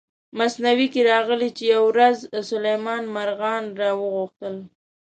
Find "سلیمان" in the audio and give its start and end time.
2.49-3.03